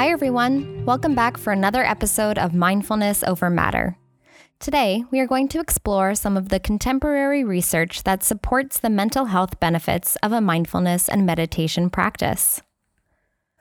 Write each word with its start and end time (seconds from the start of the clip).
Hi, 0.00 0.08
everyone. 0.08 0.86
Welcome 0.86 1.14
back 1.14 1.36
for 1.36 1.52
another 1.52 1.84
episode 1.84 2.38
of 2.38 2.54
Mindfulness 2.54 3.22
Over 3.22 3.50
Matter. 3.50 3.98
Today, 4.58 5.04
we 5.10 5.20
are 5.20 5.26
going 5.26 5.46
to 5.48 5.60
explore 5.60 6.14
some 6.14 6.38
of 6.38 6.48
the 6.48 6.58
contemporary 6.58 7.44
research 7.44 8.04
that 8.04 8.22
supports 8.22 8.80
the 8.80 8.88
mental 8.88 9.26
health 9.26 9.60
benefits 9.60 10.16
of 10.22 10.32
a 10.32 10.40
mindfulness 10.40 11.06
and 11.06 11.26
meditation 11.26 11.90
practice. 11.90 12.62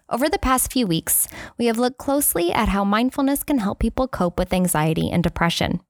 Over 0.10 0.30
the 0.30 0.40
past 0.40 0.72
few 0.72 0.88
weeks, 0.88 1.28
we 1.58 1.66
have 1.66 1.78
looked 1.78 1.98
closely 1.98 2.54
at 2.54 2.70
how 2.70 2.86
mindfulness 2.86 3.44
can 3.44 3.58
help 3.58 3.80
people 3.80 4.08
cope 4.08 4.40
with 4.40 4.54
anxiety 4.54 5.12
and 5.12 5.22
depression. 5.22 5.82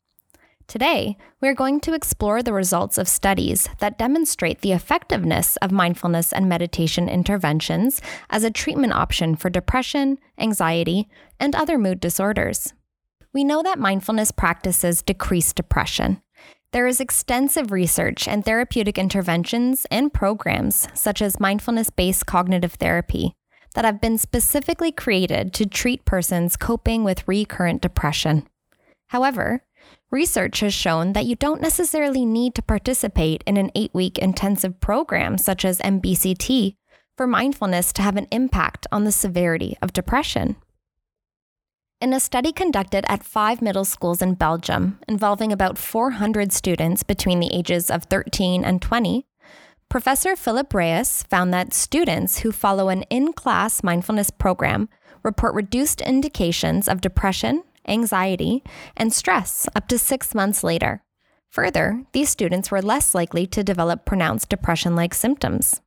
Today, 0.70 1.18
we're 1.42 1.56
going 1.56 1.80
to 1.80 1.96
explore 1.96 2.44
the 2.44 2.54
results 2.54 3.00
of 3.00 3.08
studies 3.08 3.68
that 3.80 3.98
demonstrate 3.98 4.62
the 4.62 4.72
effectiveness 4.72 5.56
of 5.64 5.72
mindfulness 5.72 6.32
and 6.32 6.48
meditation 6.48 7.10
interventions 7.10 8.04
as 8.30 8.44
a 8.44 8.52
treatment 8.52 8.94
option 8.94 9.36
for 9.36 9.50
depression, 9.50 10.20
anxiety, 10.38 11.10
and 11.40 11.56
other 11.56 11.80
mood 11.80 12.00
disorders. 12.00 12.72
We 13.34 13.44
know 13.44 13.64
that 13.64 13.80
mindfulness 13.80 14.32
practices 14.32 15.02
decrease 15.02 15.54
depression. 15.54 16.22
There 16.72 16.86
is 16.86 17.02
extensive 17.02 17.72
research 17.72 18.28
and 18.28 18.46
therapeutic 18.46 19.00
interventions 19.00 19.88
and 19.90 20.14
programs, 20.14 20.88
such 20.94 21.20
as 21.20 21.40
mindfulness 21.40 21.90
based 21.90 22.28
cognitive 22.28 22.74
therapy, 22.74 23.34
that 23.74 23.86
have 23.86 24.00
been 24.00 24.20
specifically 24.20 24.92
created 24.92 25.52
to 25.56 25.66
treat 25.66 26.06
persons 26.06 26.56
coping 26.56 27.04
with 27.04 27.28
recurrent 27.28 27.82
depression. 27.82 28.48
However, 29.08 29.64
Research 30.12 30.62
has 30.62 30.74
shown 30.74 31.14
that 31.14 31.28
you 31.28 31.36
don't 31.36 31.62
necessarily 31.62 32.26
need 32.26 32.56
to 32.56 32.64
participate 32.64 33.44
in 33.46 33.58
an 33.58 33.72
eight 33.76 33.94
week 33.94 34.18
intensive 34.18 34.80
program 34.80 35.38
such 35.38 35.64
as 35.64 35.78
MBCT 35.80 36.76
for 37.16 37.28
mindfulness 37.28 37.94
to 37.94 38.02
have 38.02 38.18
an 38.18 38.28
impact 38.32 38.88
on 38.92 39.04
the 39.04 39.12
severity 39.12 39.78
of 39.84 39.94
depression. 39.94 40.56
In 42.02 42.14
a 42.14 42.20
study 42.20 42.52
conducted 42.52 43.06
at 43.08 43.24
five 43.24 43.62
middle 43.62 43.86
schools 43.86 44.22
in 44.22 44.34
Belgium, 44.34 45.00
involving 45.08 45.52
about 45.52 45.78
400 45.78 46.54
students 46.54 47.04
between 47.04 47.40
the 47.40 47.54
ages 47.54 47.92
of 47.92 48.06
13 48.06 48.64
and 48.64 48.82
20, 48.82 49.28
Professor 49.90 50.36
Filip 50.36 50.74
Raes 50.74 51.24
found 51.24 51.54
that 51.54 51.74
students 51.74 52.40
who 52.40 52.52
follow 52.52 52.90
an 52.90 53.04
in 53.10 53.34
class 53.34 53.84
mindfulness 53.84 54.32
program 54.32 54.90
report 55.24 55.54
reduced 55.54 56.02
indications 56.02 56.88
of 56.88 57.02
depression 57.02 57.64
anxiety, 57.90 58.64
and 58.96 59.12
stress 59.12 59.68
up 59.76 59.88
to 59.88 59.98
six 59.98 60.36
months 60.36 60.64
later. 60.64 61.04
Further, 61.50 62.04
these 62.12 62.30
students 62.30 62.70
were 62.70 62.82
less 62.82 63.16
likely 63.16 63.48
to 63.48 63.64
develop 63.64 64.06
pronounced 64.06 64.50
depression 64.50 64.96
like 64.96 65.14
symptoms. 65.14 65.82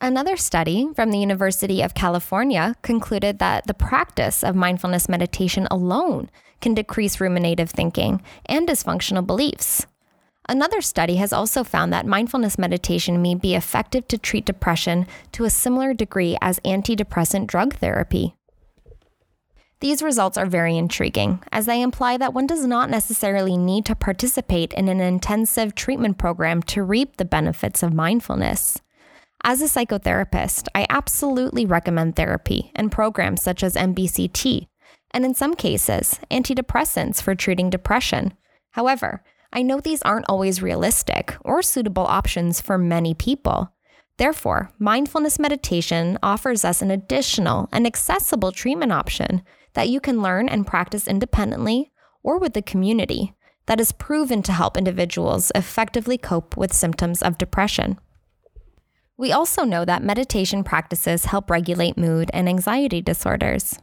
Another 0.00 0.38
study 0.38 0.88
from 0.96 1.10
the 1.10 1.18
University 1.18 1.82
of 1.82 1.92
California 1.92 2.74
concluded 2.80 3.38
that 3.38 3.66
the 3.66 3.74
practice 3.74 4.42
of 4.42 4.56
mindfulness 4.56 5.10
meditation 5.10 5.68
alone 5.70 6.30
can 6.62 6.72
decrease 6.72 7.20
ruminative 7.20 7.68
thinking 7.68 8.22
and 8.46 8.66
dysfunctional 8.66 9.26
beliefs. 9.26 9.86
Another 10.48 10.80
study 10.80 11.16
has 11.16 11.34
also 11.34 11.62
found 11.62 11.92
that 11.92 12.06
mindfulness 12.06 12.58
meditation 12.58 13.20
may 13.20 13.34
be 13.34 13.54
effective 13.54 14.08
to 14.08 14.16
treat 14.16 14.46
depression 14.46 15.06
to 15.32 15.44
a 15.44 15.50
similar 15.50 15.92
degree 15.92 16.36
as 16.40 16.58
antidepressant 16.60 17.46
drug 17.46 17.74
therapy. 17.74 18.34
These 19.80 20.02
results 20.02 20.36
are 20.36 20.44
very 20.44 20.76
intriguing, 20.76 21.42
as 21.50 21.64
they 21.64 21.80
imply 21.80 22.18
that 22.18 22.34
one 22.34 22.46
does 22.46 22.66
not 22.66 22.90
necessarily 22.90 23.56
need 23.56 23.86
to 23.86 23.94
participate 23.94 24.74
in 24.74 24.88
an 24.88 25.00
intensive 25.00 25.74
treatment 25.74 26.18
program 26.18 26.62
to 26.64 26.82
reap 26.82 27.16
the 27.16 27.24
benefits 27.24 27.82
of 27.82 27.94
mindfulness. 27.94 28.82
As 29.42 29.62
a 29.62 29.64
psychotherapist, 29.64 30.68
I 30.74 30.86
absolutely 30.90 31.64
recommend 31.64 32.14
therapy 32.14 32.72
and 32.76 32.92
programs 32.92 33.42
such 33.42 33.62
as 33.62 33.74
MBCT, 33.74 34.66
and 35.12 35.24
in 35.24 35.34
some 35.34 35.54
cases, 35.54 36.20
antidepressants 36.30 37.22
for 37.22 37.34
treating 37.34 37.70
depression. 37.70 38.34
However, 38.72 39.24
I 39.50 39.62
know 39.62 39.80
these 39.80 40.02
aren't 40.02 40.28
always 40.28 40.60
realistic 40.60 41.36
or 41.42 41.62
suitable 41.62 42.04
options 42.06 42.60
for 42.60 42.76
many 42.76 43.14
people. 43.14 43.72
Therefore, 44.20 44.70
mindfulness 44.78 45.38
meditation 45.38 46.18
offers 46.22 46.62
us 46.62 46.82
an 46.82 46.90
additional 46.90 47.70
and 47.72 47.86
accessible 47.86 48.52
treatment 48.52 48.92
option 48.92 49.42
that 49.72 49.88
you 49.88 49.98
can 49.98 50.20
learn 50.20 50.46
and 50.46 50.66
practice 50.66 51.08
independently 51.08 51.90
or 52.22 52.38
with 52.38 52.52
the 52.52 52.60
community 52.60 53.32
that 53.64 53.80
is 53.80 53.92
proven 53.92 54.42
to 54.42 54.52
help 54.52 54.76
individuals 54.76 55.50
effectively 55.54 56.18
cope 56.18 56.54
with 56.54 56.70
symptoms 56.70 57.22
of 57.22 57.38
depression. 57.38 57.98
We 59.16 59.32
also 59.32 59.64
know 59.64 59.86
that 59.86 60.02
meditation 60.02 60.64
practices 60.64 61.24
help 61.24 61.48
regulate 61.48 61.96
mood 61.96 62.30
and 62.34 62.46
anxiety 62.46 63.00
disorders. 63.00 63.78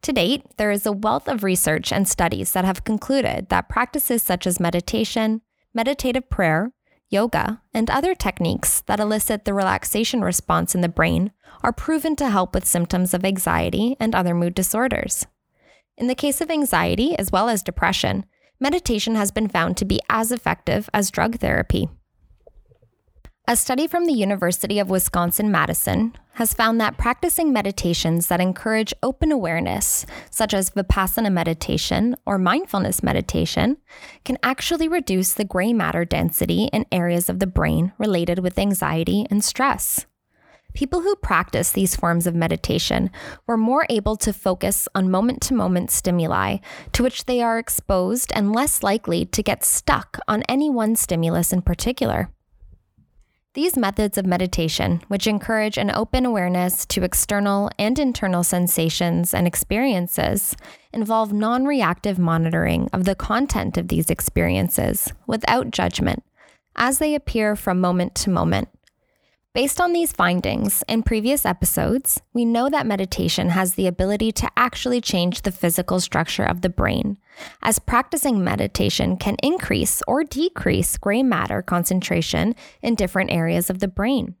To 0.00 0.14
date, 0.14 0.46
there 0.56 0.70
is 0.70 0.86
a 0.86 0.92
wealth 0.92 1.28
of 1.28 1.44
research 1.44 1.92
and 1.92 2.08
studies 2.08 2.52
that 2.52 2.64
have 2.64 2.84
concluded 2.84 3.50
that 3.50 3.68
practices 3.68 4.22
such 4.22 4.46
as 4.46 4.58
meditation, 4.58 5.42
meditative 5.74 6.30
prayer, 6.30 6.72
yoga, 7.08 7.60
and 7.72 7.90
other 7.90 8.14
techniques 8.14 8.80
that 8.82 9.00
elicit 9.00 9.44
the 9.44 9.54
relaxation 9.54 10.22
response 10.22 10.74
in 10.74 10.80
the 10.80 10.88
brain 10.88 11.32
are 11.62 11.72
proven 11.72 12.14
to 12.16 12.28
help 12.28 12.54
with 12.54 12.66
symptoms 12.66 13.14
of 13.14 13.24
anxiety 13.24 13.96
and 13.98 14.14
other 14.14 14.34
mood 14.34 14.54
disorders. 14.54 15.26
In 15.96 16.06
the 16.06 16.14
case 16.14 16.40
of 16.40 16.50
anxiety 16.50 17.18
as 17.18 17.32
well 17.32 17.48
as 17.48 17.62
depression, 17.62 18.24
meditation 18.60 19.16
has 19.16 19.30
been 19.30 19.48
found 19.48 19.76
to 19.76 19.84
be 19.84 20.00
as 20.08 20.30
effective 20.30 20.88
as 20.92 21.10
drug 21.10 21.38
therapy. 21.38 21.88
A 23.50 23.56
study 23.56 23.86
from 23.86 24.04
the 24.04 24.12
University 24.12 24.78
of 24.78 24.90
Wisconsin 24.90 25.50
Madison 25.50 26.14
has 26.34 26.52
found 26.52 26.78
that 26.82 26.98
practicing 26.98 27.50
meditations 27.50 28.26
that 28.26 28.42
encourage 28.42 28.92
open 29.02 29.32
awareness, 29.32 30.04
such 30.30 30.52
as 30.52 30.68
Vipassana 30.68 31.32
meditation 31.32 32.14
or 32.26 32.36
mindfulness 32.36 33.02
meditation, 33.02 33.78
can 34.22 34.36
actually 34.42 34.86
reduce 34.86 35.32
the 35.32 35.46
gray 35.46 35.72
matter 35.72 36.04
density 36.04 36.64
in 36.74 36.84
areas 36.92 37.30
of 37.30 37.38
the 37.38 37.46
brain 37.46 37.90
related 37.96 38.40
with 38.40 38.58
anxiety 38.58 39.26
and 39.30 39.42
stress. 39.42 40.04
People 40.74 41.00
who 41.00 41.16
practice 41.16 41.72
these 41.72 41.96
forms 41.96 42.26
of 42.26 42.34
meditation 42.34 43.10
were 43.46 43.56
more 43.56 43.86
able 43.88 44.16
to 44.16 44.34
focus 44.34 44.88
on 44.94 45.10
moment 45.10 45.40
to 45.44 45.54
moment 45.54 45.90
stimuli 45.90 46.58
to 46.92 47.02
which 47.02 47.24
they 47.24 47.40
are 47.40 47.58
exposed 47.58 48.30
and 48.34 48.52
less 48.52 48.82
likely 48.82 49.24
to 49.24 49.42
get 49.42 49.64
stuck 49.64 50.18
on 50.28 50.42
any 50.50 50.68
one 50.68 50.94
stimulus 50.94 51.50
in 51.50 51.62
particular. 51.62 52.28
These 53.58 53.76
methods 53.76 54.16
of 54.16 54.24
meditation, 54.24 55.02
which 55.08 55.26
encourage 55.26 55.78
an 55.78 55.90
open 55.90 56.24
awareness 56.24 56.86
to 56.86 57.02
external 57.02 57.72
and 57.76 57.98
internal 57.98 58.44
sensations 58.44 59.34
and 59.34 59.48
experiences, 59.48 60.54
involve 60.92 61.32
non 61.32 61.64
reactive 61.64 62.20
monitoring 62.20 62.88
of 62.92 63.02
the 63.02 63.16
content 63.16 63.76
of 63.76 63.88
these 63.88 64.10
experiences 64.10 65.12
without 65.26 65.72
judgment 65.72 66.22
as 66.76 67.00
they 67.00 67.16
appear 67.16 67.56
from 67.56 67.80
moment 67.80 68.14
to 68.14 68.30
moment 68.30 68.68
Based 69.58 69.80
on 69.80 69.92
these 69.92 70.12
findings 70.12 70.84
in 70.86 71.02
previous 71.02 71.44
episodes, 71.44 72.22
we 72.32 72.44
know 72.44 72.68
that 72.68 72.86
meditation 72.86 73.48
has 73.48 73.74
the 73.74 73.88
ability 73.88 74.30
to 74.30 74.48
actually 74.56 75.00
change 75.00 75.42
the 75.42 75.50
physical 75.50 75.98
structure 75.98 76.44
of 76.44 76.60
the 76.60 76.68
brain, 76.68 77.18
as 77.60 77.80
practicing 77.80 78.44
meditation 78.44 79.16
can 79.16 79.34
increase 79.42 80.00
or 80.06 80.22
decrease 80.22 80.96
gray 80.96 81.24
matter 81.24 81.60
concentration 81.60 82.54
in 82.82 82.94
different 82.94 83.32
areas 83.32 83.68
of 83.68 83.80
the 83.80 83.88
brain. 83.88 84.36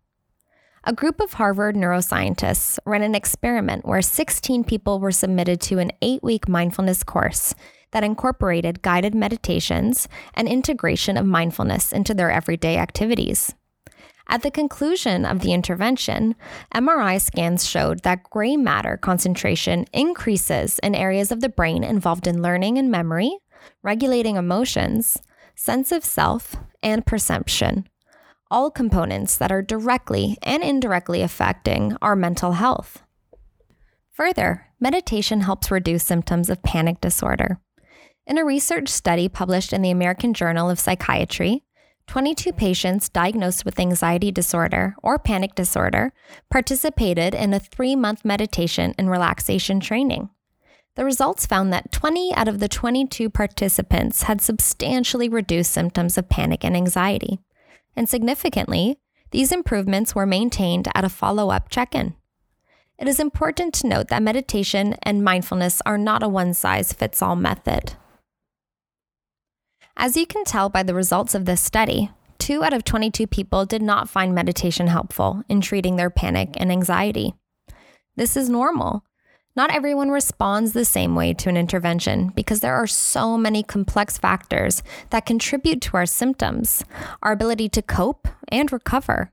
A 0.84 0.92
group 0.92 1.18
of 1.18 1.32
Harvard 1.32 1.74
neuroscientists 1.74 2.78
ran 2.86 3.02
an 3.02 3.16
experiment 3.16 3.84
where 3.84 4.00
16 4.00 4.62
people 4.62 5.00
were 5.00 5.10
submitted 5.10 5.60
to 5.62 5.80
an 5.80 5.90
eight 6.00 6.22
week 6.22 6.48
mindfulness 6.48 7.02
course 7.02 7.56
that 7.90 8.04
incorporated 8.04 8.82
guided 8.82 9.16
meditations 9.16 10.06
and 10.34 10.46
integration 10.46 11.16
of 11.16 11.26
mindfulness 11.26 11.92
into 11.92 12.14
their 12.14 12.30
everyday 12.30 12.78
activities. 12.78 13.52
At 14.30 14.42
the 14.42 14.50
conclusion 14.50 15.24
of 15.24 15.40
the 15.40 15.54
intervention, 15.54 16.34
MRI 16.74 17.20
scans 17.20 17.66
showed 17.66 18.02
that 18.02 18.24
gray 18.24 18.56
matter 18.56 18.98
concentration 18.98 19.86
increases 19.92 20.78
in 20.80 20.94
areas 20.94 21.32
of 21.32 21.40
the 21.40 21.48
brain 21.48 21.82
involved 21.82 22.26
in 22.26 22.42
learning 22.42 22.76
and 22.76 22.90
memory, 22.90 23.38
regulating 23.82 24.36
emotions, 24.36 25.18
sense 25.54 25.92
of 25.92 26.04
self, 26.04 26.56
and 26.82 27.06
perception, 27.06 27.88
all 28.50 28.70
components 28.70 29.36
that 29.38 29.50
are 29.50 29.62
directly 29.62 30.36
and 30.42 30.62
indirectly 30.62 31.22
affecting 31.22 31.96
our 32.02 32.14
mental 32.14 32.52
health. 32.52 33.02
Further, 34.12 34.66
meditation 34.78 35.40
helps 35.40 35.70
reduce 35.70 36.04
symptoms 36.04 36.50
of 36.50 36.62
panic 36.62 37.00
disorder. 37.00 37.60
In 38.26 38.36
a 38.36 38.44
research 38.44 38.88
study 38.88 39.26
published 39.28 39.72
in 39.72 39.80
the 39.80 39.90
American 39.90 40.34
Journal 40.34 40.68
of 40.68 40.78
Psychiatry, 40.78 41.62
22 42.08 42.54
patients 42.54 43.10
diagnosed 43.10 43.66
with 43.66 43.78
anxiety 43.78 44.32
disorder 44.32 44.96
or 45.02 45.18
panic 45.18 45.54
disorder 45.54 46.10
participated 46.50 47.34
in 47.34 47.52
a 47.52 47.60
three 47.60 47.94
month 47.94 48.24
meditation 48.24 48.94
and 48.96 49.10
relaxation 49.10 49.78
training. 49.78 50.30
The 50.96 51.04
results 51.04 51.44
found 51.44 51.70
that 51.72 51.92
20 51.92 52.34
out 52.34 52.48
of 52.48 52.60
the 52.60 52.68
22 52.68 53.28
participants 53.28 54.22
had 54.22 54.40
substantially 54.40 55.28
reduced 55.28 55.70
symptoms 55.70 56.16
of 56.16 56.30
panic 56.30 56.64
and 56.64 56.74
anxiety. 56.74 57.40
And 57.94 58.08
significantly, 58.08 58.98
these 59.30 59.52
improvements 59.52 60.14
were 60.14 60.26
maintained 60.26 60.88
at 60.94 61.04
a 61.04 61.10
follow 61.10 61.50
up 61.50 61.68
check 61.68 61.94
in. 61.94 62.16
It 62.98 63.06
is 63.06 63.20
important 63.20 63.74
to 63.74 63.86
note 63.86 64.08
that 64.08 64.22
meditation 64.22 64.96
and 65.02 65.22
mindfulness 65.22 65.82
are 65.84 65.98
not 65.98 66.22
a 66.22 66.28
one 66.28 66.54
size 66.54 66.92
fits 66.92 67.20
all 67.20 67.36
method. 67.36 67.94
As 70.00 70.16
you 70.16 70.26
can 70.26 70.44
tell 70.44 70.68
by 70.68 70.84
the 70.84 70.94
results 70.94 71.34
of 71.34 71.44
this 71.44 71.60
study, 71.60 72.12
two 72.38 72.62
out 72.62 72.72
of 72.72 72.84
22 72.84 73.26
people 73.26 73.66
did 73.66 73.82
not 73.82 74.08
find 74.08 74.32
meditation 74.32 74.86
helpful 74.86 75.42
in 75.48 75.60
treating 75.60 75.96
their 75.96 76.08
panic 76.08 76.50
and 76.56 76.70
anxiety. 76.70 77.34
This 78.14 78.36
is 78.36 78.48
normal. 78.48 79.02
Not 79.56 79.74
everyone 79.74 80.10
responds 80.10 80.72
the 80.72 80.84
same 80.84 81.16
way 81.16 81.34
to 81.34 81.48
an 81.48 81.56
intervention 81.56 82.28
because 82.28 82.60
there 82.60 82.76
are 82.76 82.86
so 82.86 83.36
many 83.36 83.64
complex 83.64 84.16
factors 84.18 84.84
that 85.10 85.26
contribute 85.26 85.80
to 85.82 85.96
our 85.96 86.06
symptoms, 86.06 86.84
our 87.20 87.32
ability 87.32 87.68
to 87.70 87.82
cope 87.82 88.28
and 88.46 88.70
recover. 88.70 89.32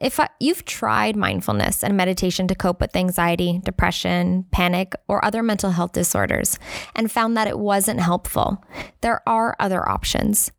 If 0.00 0.20
you've 0.38 0.64
tried 0.64 1.16
mindfulness 1.16 1.82
and 1.82 1.96
meditation 1.96 2.46
to 2.48 2.54
cope 2.54 2.80
with 2.80 2.94
anxiety, 2.94 3.60
depression, 3.64 4.46
panic, 4.52 4.94
or 5.08 5.24
other 5.24 5.42
mental 5.42 5.72
health 5.72 5.90
disorders 5.92 6.56
and 6.94 7.10
found 7.10 7.36
that 7.36 7.48
it 7.48 7.58
wasn't 7.58 7.98
helpful, 7.98 8.64
there 9.00 9.22
are 9.26 9.56
other 9.58 9.88
options. 9.88 10.52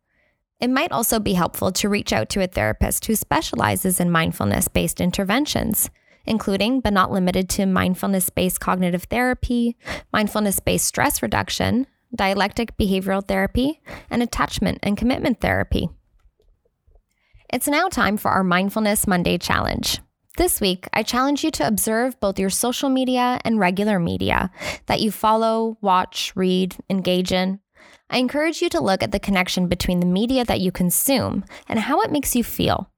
It 0.60 0.68
might 0.68 0.92
also 0.92 1.18
be 1.18 1.32
helpful 1.32 1.72
to 1.72 1.88
reach 1.88 2.12
out 2.12 2.28
to 2.30 2.42
a 2.42 2.46
therapist 2.46 3.06
who 3.06 3.14
specializes 3.14 3.98
in 3.98 4.10
mindfulness 4.10 4.68
based 4.68 5.00
interventions, 5.00 5.88
including 6.26 6.80
but 6.80 6.92
not 6.92 7.10
limited 7.10 7.48
to 7.50 7.64
mindfulness 7.64 8.28
based 8.28 8.60
cognitive 8.60 9.04
therapy, 9.04 9.74
mindfulness 10.12 10.60
based 10.60 10.84
stress 10.84 11.22
reduction, 11.22 11.86
dialectic 12.14 12.76
behavioral 12.76 13.26
therapy, 13.26 13.80
and 14.10 14.22
attachment 14.22 14.80
and 14.82 14.98
commitment 14.98 15.40
therapy. 15.40 15.88
It's 17.52 17.66
now 17.66 17.88
time 17.88 18.16
for 18.16 18.30
our 18.30 18.44
Mindfulness 18.44 19.08
Monday 19.08 19.36
challenge. 19.36 19.98
This 20.36 20.60
week, 20.60 20.86
I 20.92 21.02
challenge 21.02 21.42
you 21.42 21.50
to 21.52 21.66
observe 21.66 22.20
both 22.20 22.38
your 22.38 22.48
social 22.48 22.88
media 22.88 23.40
and 23.44 23.58
regular 23.58 23.98
media 23.98 24.52
that 24.86 25.00
you 25.00 25.10
follow, 25.10 25.76
watch, 25.80 26.32
read, 26.36 26.76
engage 26.88 27.32
in. 27.32 27.58
I 28.08 28.18
encourage 28.18 28.62
you 28.62 28.68
to 28.68 28.80
look 28.80 29.02
at 29.02 29.10
the 29.10 29.18
connection 29.18 29.66
between 29.66 29.98
the 29.98 30.06
media 30.06 30.44
that 30.44 30.60
you 30.60 30.70
consume 30.70 31.44
and 31.68 31.80
how 31.80 32.00
it 32.02 32.12
makes 32.12 32.36
you 32.36 32.44
feel. 32.44 32.88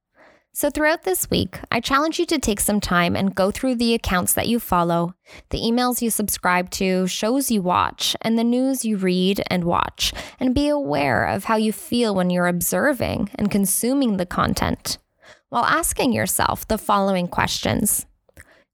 So, 0.55 0.69
throughout 0.69 1.01
this 1.01 1.31
week, 1.31 1.59
I 1.71 1.79
challenge 1.79 2.19
you 2.19 2.27
to 2.27 2.37
take 2.37 2.59
some 2.59 2.79
time 2.79 3.15
and 3.15 3.33
go 3.33 3.49
through 3.49 3.73
the 3.73 3.95
accounts 3.95 4.33
that 4.33 4.47
you 4.47 4.59
follow, 4.59 5.15
the 5.49 5.57
emails 5.57 5.99
you 5.99 6.11
subscribe 6.11 6.69
to, 6.71 7.07
shows 7.07 7.49
you 7.49 7.63
watch, 7.63 8.15
and 8.21 8.37
the 8.37 8.43
news 8.43 8.85
you 8.85 8.97
read 8.97 9.41
and 9.47 9.63
watch, 9.63 10.13
and 10.39 10.53
be 10.53 10.67
aware 10.67 11.25
of 11.25 11.45
how 11.45 11.55
you 11.55 11.73
feel 11.73 12.13
when 12.13 12.29
you're 12.29 12.45
observing 12.45 13.31
and 13.33 13.49
consuming 13.49 14.17
the 14.17 14.27
content, 14.27 14.99
while 15.49 15.65
asking 15.65 16.13
yourself 16.13 16.67
the 16.67 16.77
following 16.77 17.27
questions 17.27 18.05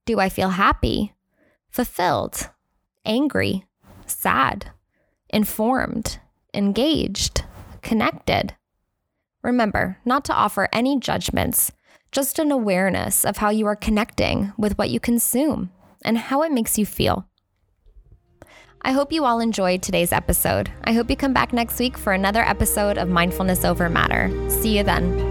Do 0.06 0.20
I 0.20 0.28
feel 0.28 0.50
happy, 0.50 1.14
fulfilled, 1.70 2.50
angry, 3.06 3.64
sad, 4.06 4.72
informed, 5.30 6.20
engaged, 6.54 7.46
connected? 7.82 8.54
Remember 9.42 9.98
not 10.06 10.26
to 10.26 10.34
offer 10.34 10.68
any 10.74 11.00
judgments, 11.00 11.72
just 12.12 12.40
an 12.40 12.52
awareness 12.52 13.24
of 13.24 13.38
how 13.38 13.50
you 13.50 13.66
are 13.66 13.76
connecting 13.76 14.54
with 14.58 14.78
what 14.78 14.90
you 14.90 15.00
consume 15.00 15.72
and 16.04 16.18
how 16.18 16.42
it 16.42 16.52
makes 16.52 16.78
you 16.78 16.86
feel. 16.86 17.26
I 18.82 18.94
hope 18.94 19.12
you 19.12 19.26
all 19.26 19.40
enjoyed 19.40 19.82
today's 19.82 20.14
episode. 20.14 20.72
I 20.86 20.94
hope 20.94 21.10
you 21.10 21.18
come 21.18 21.34
back 21.34 21.52
next 21.52 21.80
week 21.80 21.98
for 21.98 22.14
another 22.14 22.42
episode 22.42 22.98
of 22.98 23.10
Mindfulness 23.10 23.66
Over 23.66 23.90
Matter. 23.90 24.32
See 24.50 24.78
you 24.78 24.84
then. 24.84 25.29